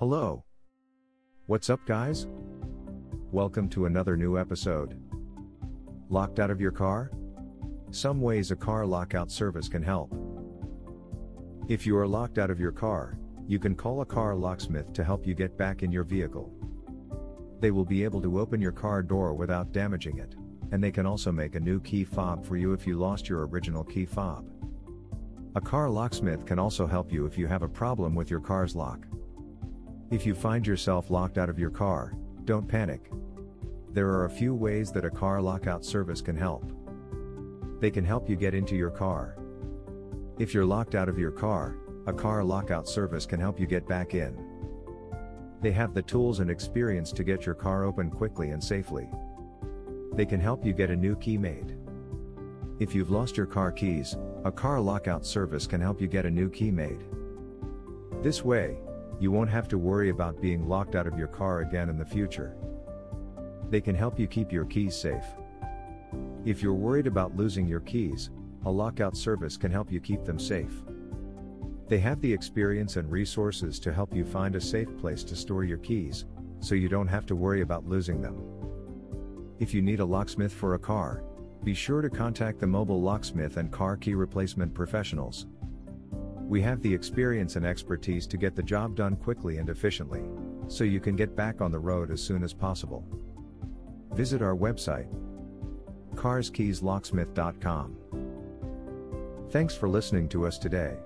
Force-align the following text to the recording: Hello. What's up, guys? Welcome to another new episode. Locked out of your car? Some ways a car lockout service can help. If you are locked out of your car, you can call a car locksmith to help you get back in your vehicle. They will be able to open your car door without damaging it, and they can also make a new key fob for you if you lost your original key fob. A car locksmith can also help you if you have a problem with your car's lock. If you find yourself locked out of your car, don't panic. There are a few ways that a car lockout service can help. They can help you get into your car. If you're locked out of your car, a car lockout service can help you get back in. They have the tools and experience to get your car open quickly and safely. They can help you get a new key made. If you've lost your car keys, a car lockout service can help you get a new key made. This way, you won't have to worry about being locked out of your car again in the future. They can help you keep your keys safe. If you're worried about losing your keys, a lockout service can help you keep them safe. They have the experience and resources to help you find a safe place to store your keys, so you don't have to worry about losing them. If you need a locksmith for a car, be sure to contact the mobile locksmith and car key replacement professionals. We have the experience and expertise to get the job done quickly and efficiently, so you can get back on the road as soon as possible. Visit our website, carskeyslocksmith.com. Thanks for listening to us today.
Hello. 0.00 0.42
What's 1.44 1.68
up, 1.68 1.80
guys? 1.84 2.26
Welcome 3.32 3.68
to 3.68 3.84
another 3.84 4.16
new 4.16 4.38
episode. 4.38 4.98
Locked 6.08 6.40
out 6.40 6.50
of 6.50 6.58
your 6.58 6.70
car? 6.70 7.10
Some 7.90 8.22
ways 8.22 8.50
a 8.50 8.56
car 8.56 8.86
lockout 8.86 9.30
service 9.30 9.68
can 9.68 9.82
help. 9.82 10.14
If 11.68 11.84
you 11.84 11.98
are 11.98 12.08
locked 12.08 12.38
out 12.38 12.50
of 12.50 12.58
your 12.58 12.72
car, 12.72 13.18
you 13.46 13.58
can 13.58 13.74
call 13.74 14.00
a 14.00 14.06
car 14.06 14.34
locksmith 14.34 14.90
to 14.94 15.04
help 15.04 15.26
you 15.26 15.34
get 15.34 15.58
back 15.58 15.82
in 15.82 15.92
your 15.92 16.04
vehicle. 16.04 16.50
They 17.60 17.70
will 17.70 17.84
be 17.84 18.02
able 18.02 18.22
to 18.22 18.40
open 18.40 18.58
your 18.58 18.72
car 18.72 19.02
door 19.02 19.34
without 19.34 19.70
damaging 19.70 20.16
it, 20.16 20.34
and 20.72 20.82
they 20.82 20.92
can 20.92 21.04
also 21.04 21.30
make 21.30 21.56
a 21.56 21.60
new 21.60 21.78
key 21.78 22.04
fob 22.04 22.46
for 22.46 22.56
you 22.56 22.72
if 22.72 22.86
you 22.86 22.96
lost 22.96 23.28
your 23.28 23.46
original 23.46 23.84
key 23.84 24.06
fob. 24.06 24.50
A 25.56 25.60
car 25.60 25.90
locksmith 25.90 26.46
can 26.46 26.58
also 26.58 26.86
help 26.86 27.12
you 27.12 27.26
if 27.26 27.36
you 27.36 27.46
have 27.46 27.62
a 27.62 27.68
problem 27.68 28.14
with 28.14 28.30
your 28.30 28.40
car's 28.40 28.74
lock. 28.74 29.04
If 30.10 30.26
you 30.26 30.34
find 30.34 30.66
yourself 30.66 31.08
locked 31.08 31.38
out 31.38 31.48
of 31.48 31.58
your 31.58 31.70
car, 31.70 32.14
don't 32.44 32.66
panic. 32.66 33.12
There 33.92 34.08
are 34.08 34.24
a 34.24 34.30
few 34.30 34.56
ways 34.56 34.90
that 34.90 35.04
a 35.04 35.10
car 35.10 35.40
lockout 35.40 35.84
service 35.84 36.20
can 36.20 36.36
help. 36.36 36.72
They 37.78 37.92
can 37.92 38.04
help 38.04 38.28
you 38.28 38.34
get 38.34 38.52
into 38.52 38.74
your 38.74 38.90
car. 38.90 39.36
If 40.40 40.52
you're 40.52 40.66
locked 40.66 40.96
out 40.96 41.08
of 41.08 41.16
your 41.16 41.30
car, 41.30 41.76
a 42.08 42.12
car 42.12 42.42
lockout 42.42 42.88
service 42.88 43.24
can 43.24 43.38
help 43.38 43.60
you 43.60 43.68
get 43.68 43.86
back 43.86 44.14
in. 44.14 44.36
They 45.62 45.70
have 45.70 45.94
the 45.94 46.02
tools 46.02 46.40
and 46.40 46.50
experience 46.50 47.12
to 47.12 47.22
get 47.22 47.46
your 47.46 47.54
car 47.54 47.84
open 47.84 48.10
quickly 48.10 48.50
and 48.50 48.62
safely. 48.62 49.08
They 50.14 50.26
can 50.26 50.40
help 50.40 50.66
you 50.66 50.72
get 50.72 50.90
a 50.90 50.96
new 50.96 51.14
key 51.14 51.38
made. 51.38 51.76
If 52.80 52.96
you've 52.96 53.12
lost 53.12 53.36
your 53.36 53.46
car 53.46 53.70
keys, 53.70 54.16
a 54.44 54.50
car 54.50 54.80
lockout 54.80 55.24
service 55.24 55.68
can 55.68 55.80
help 55.80 56.00
you 56.00 56.08
get 56.08 56.26
a 56.26 56.30
new 56.30 56.50
key 56.50 56.72
made. 56.72 57.04
This 58.22 58.44
way, 58.44 58.76
you 59.20 59.30
won't 59.30 59.50
have 59.50 59.68
to 59.68 59.78
worry 59.78 60.08
about 60.08 60.40
being 60.40 60.66
locked 60.66 60.96
out 60.96 61.06
of 61.06 61.18
your 61.18 61.28
car 61.28 61.60
again 61.60 61.90
in 61.90 61.98
the 61.98 62.04
future. 62.04 62.56
They 63.68 63.80
can 63.80 63.94
help 63.94 64.18
you 64.18 64.26
keep 64.26 64.50
your 64.50 64.64
keys 64.64 64.96
safe. 64.96 65.24
If 66.44 66.62
you're 66.62 66.72
worried 66.72 67.06
about 67.06 67.36
losing 67.36 67.68
your 67.68 67.80
keys, 67.80 68.30
a 68.64 68.70
lockout 68.70 69.16
service 69.16 69.56
can 69.56 69.70
help 69.70 69.92
you 69.92 70.00
keep 70.00 70.24
them 70.24 70.38
safe. 70.38 70.72
They 71.86 71.98
have 71.98 72.20
the 72.20 72.32
experience 72.32 72.96
and 72.96 73.10
resources 73.10 73.78
to 73.80 73.92
help 73.92 74.14
you 74.14 74.24
find 74.24 74.56
a 74.56 74.60
safe 74.60 74.88
place 74.96 75.22
to 75.24 75.36
store 75.36 75.64
your 75.64 75.78
keys, 75.78 76.24
so 76.60 76.74
you 76.74 76.88
don't 76.88 77.08
have 77.08 77.26
to 77.26 77.36
worry 77.36 77.60
about 77.60 77.86
losing 77.86 78.22
them. 78.22 78.42
If 79.58 79.74
you 79.74 79.82
need 79.82 80.00
a 80.00 80.04
locksmith 80.04 80.52
for 80.52 80.74
a 80.74 80.78
car, 80.78 81.22
be 81.62 81.74
sure 81.74 82.00
to 82.00 82.08
contact 82.08 82.58
the 82.58 82.66
mobile 82.66 83.02
locksmith 83.02 83.58
and 83.58 83.70
car 83.70 83.96
key 83.96 84.14
replacement 84.14 84.72
professionals. 84.72 85.46
We 86.50 86.60
have 86.62 86.82
the 86.82 86.92
experience 86.92 87.54
and 87.54 87.64
expertise 87.64 88.26
to 88.26 88.36
get 88.36 88.56
the 88.56 88.62
job 88.64 88.96
done 88.96 89.14
quickly 89.14 89.58
and 89.58 89.68
efficiently, 89.68 90.24
so 90.66 90.82
you 90.82 90.98
can 90.98 91.14
get 91.14 91.36
back 91.36 91.60
on 91.60 91.70
the 91.70 91.78
road 91.78 92.10
as 92.10 92.20
soon 92.20 92.42
as 92.42 92.52
possible. 92.52 93.06
Visit 94.14 94.42
our 94.42 94.56
website, 94.56 95.06
carskeyslocksmith.com. 96.16 97.96
Thanks 99.50 99.76
for 99.76 99.88
listening 99.88 100.28
to 100.30 100.44
us 100.44 100.58
today. 100.58 100.96